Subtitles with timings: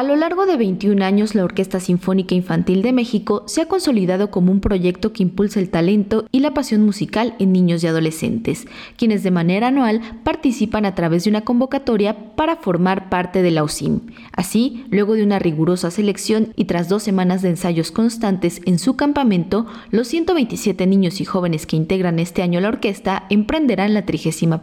[0.00, 4.30] A lo largo de 21 años, la Orquesta Sinfónica Infantil de México se ha consolidado
[4.30, 8.66] como un proyecto que impulsa el talento y la pasión musical en niños y adolescentes,
[8.96, 13.62] quienes de manera anual participan a través de una convocatoria para formar parte de la
[13.62, 14.00] OSIM.
[14.32, 18.96] Así, luego de una rigurosa selección y tras dos semanas de ensayos constantes en su
[18.96, 24.62] campamento, los 127 niños y jóvenes que integran este año la orquesta emprenderán la 31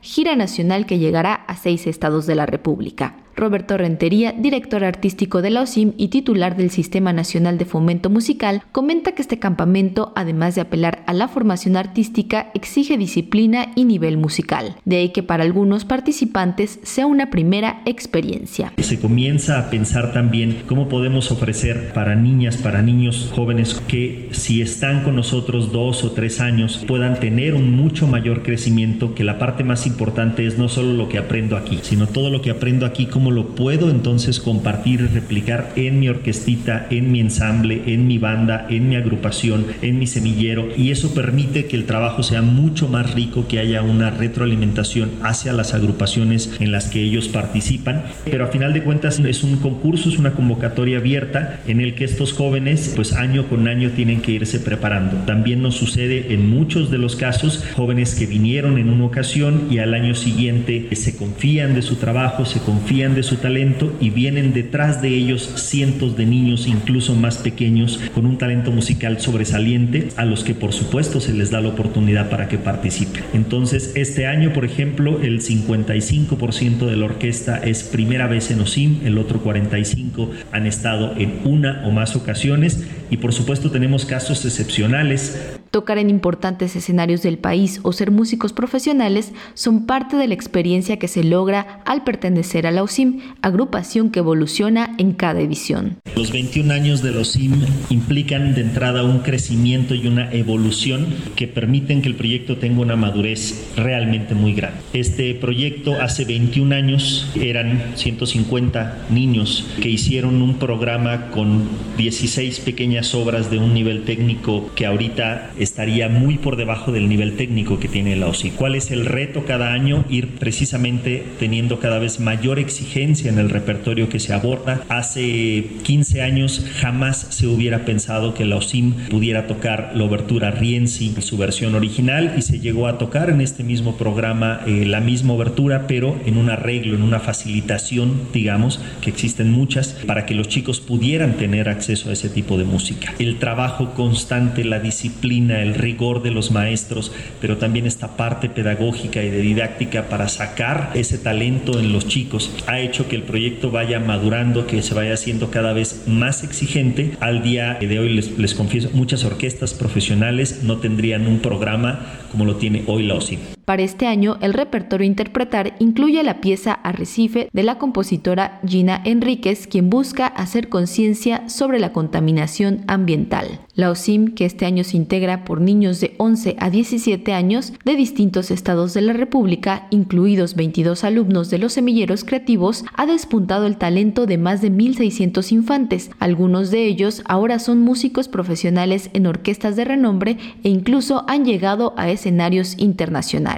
[0.00, 3.25] gira nacional que llegará a seis estados de la República.
[3.36, 8.62] Roberto Rentería, director artístico de la OSIM y titular del Sistema Nacional de Fomento Musical,
[8.72, 14.16] comenta que este campamento, además de apelar a la formación artística, exige disciplina y nivel
[14.16, 14.76] musical.
[14.86, 18.72] De ahí que para algunos participantes sea una primera experiencia.
[18.78, 24.62] Se comienza a pensar también cómo podemos ofrecer para niñas, para niños jóvenes que si
[24.62, 29.38] están con nosotros dos o tres años puedan tener un mucho mayor crecimiento, que la
[29.38, 32.86] parte más importante es no solo lo que aprendo aquí, sino todo lo que aprendo
[32.86, 38.06] aquí, como lo puedo entonces compartir y replicar en mi orquestita, en mi ensamble, en
[38.06, 42.40] mi banda, en mi agrupación, en mi semillero y eso permite que el trabajo sea
[42.40, 48.04] mucho más rico, que haya una retroalimentación hacia las agrupaciones en las que ellos participan,
[48.26, 52.04] pero a final de cuentas es un concurso, es una convocatoria abierta en el que
[52.04, 55.16] estos jóvenes pues año con año tienen que irse preparando.
[55.26, 59.78] También nos sucede en muchos de los casos jóvenes que vinieron en una ocasión y
[59.78, 64.52] al año siguiente se confían de su trabajo, se confían de su talento y vienen
[64.52, 70.24] detrás de ellos cientos de niños, incluso más pequeños, con un talento musical sobresaliente, a
[70.24, 73.24] los que por supuesto se les da la oportunidad para que participen.
[73.34, 79.00] Entonces, este año, por ejemplo, el 55% de la orquesta es primera vez en OSIM,
[79.04, 84.44] el otro 45% han estado en una o más ocasiones y por supuesto tenemos casos
[84.44, 90.32] excepcionales Tocar en importantes escenarios del país o ser músicos profesionales son parte de la
[90.32, 95.98] experiencia que se logra al pertenecer a la OSIM, agrupación que evoluciona en cada edición.
[96.16, 97.60] Los 21 años de la OSIM
[97.90, 102.96] implican de entrada un crecimiento y una evolución que permiten que el proyecto tenga una
[102.96, 104.78] madurez realmente muy grande.
[104.94, 113.14] Este proyecto hace 21 años eran 150 niños que hicieron un programa con 16 pequeñas
[113.14, 117.88] obras de un nivel técnico que ahorita estaría muy por debajo del nivel técnico que
[117.88, 118.52] tiene la OSI.
[118.52, 120.04] ¿Cuál es el reto cada año?
[120.08, 124.82] Ir precisamente teniendo cada vez mayor exigencia en el repertorio que se aborda.
[124.88, 131.14] Hace 15 años jamás se hubiera pensado que la OSIM pudiera tocar la obertura Rienzi,
[131.20, 135.32] su versión original, y se llegó a tocar en este mismo programa eh, la misma
[135.32, 140.48] obertura, pero en un arreglo, en una facilitación, digamos, que existen muchas, para que los
[140.48, 143.12] chicos pudieran tener acceso a ese tipo de música.
[143.18, 149.22] El trabajo constante, la disciplina, el rigor de los maestros, pero también esta parte pedagógica
[149.22, 153.70] y de didáctica para sacar ese talento en los chicos ha hecho que el proyecto
[153.70, 157.16] vaya madurando, que se vaya haciendo cada vez más exigente.
[157.20, 162.44] Al día de hoy les, les confieso, muchas orquestas profesionales no tendrían un programa como
[162.44, 163.55] lo tiene hoy la OSI.
[163.66, 169.66] Para este año, el repertorio interpretar incluye la pieza Arrecife de la compositora Gina Enríquez,
[169.66, 173.58] quien busca hacer conciencia sobre la contaminación ambiental.
[173.74, 177.96] La OSIM, que este año se integra por niños de 11 a 17 años de
[177.96, 183.78] distintos estados de la República, incluidos 22 alumnos de los semilleros creativos, ha despuntado el
[183.78, 186.12] talento de más de 1.600 infantes.
[186.20, 191.94] Algunos de ellos ahora son músicos profesionales en orquestas de renombre e incluso han llegado
[191.96, 193.55] a escenarios internacionales.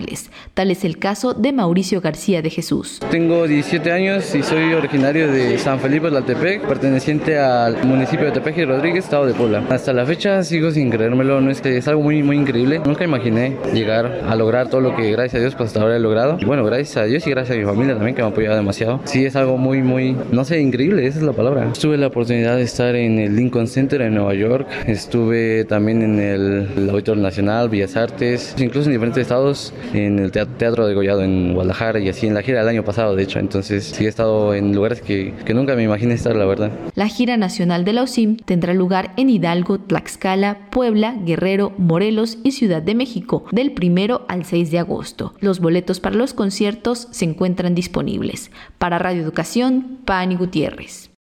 [0.54, 3.00] Tal es el caso de Mauricio García de Jesús.
[3.10, 8.32] Tengo 17 años y soy originario de San Felipe de Altepec, perteneciente al municipio de
[8.32, 9.64] Tepeji Rodríguez, estado de Puebla.
[9.70, 12.80] Hasta la fecha sigo sin creérmelo, no es que es algo muy muy increíble.
[12.84, 16.00] Nunca imaginé llegar a lograr todo lo que gracias a Dios pues hasta ahora he
[16.00, 16.38] logrado.
[16.40, 18.56] Y bueno, gracias a Dios y gracias a mi familia también que me ha apoyado
[18.56, 19.00] demasiado.
[19.04, 21.72] Sí es algo muy muy no sé, increíble, esa es la palabra.
[21.72, 26.18] Tuve la oportunidad de estar en el Lincoln Center en Nueva York, estuve también en
[26.20, 31.22] el, el Auditorio Nacional, Bellas Artes, incluso en diferentes estados en el Teatro de Gollado
[31.22, 33.38] en Guadalajara y así en la gira del año pasado, de hecho.
[33.38, 36.70] Entonces sí he estado en lugares que, que nunca me imaginé estar, la verdad.
[36.94, 42.52] La gira nacional de la OSIM tendrá lugar en Hidalgo, Tlaxcala, Puebla, Guerrero, Morelos y
[42.52, 45.34] Ciudad de México del 1 al 6 de agosto.
[45.40, 48.50] Los boletos para los conciertos se encuentran disponibles.
[48.78, 51.07] Para Radio Educación, Pani Gutiérrez.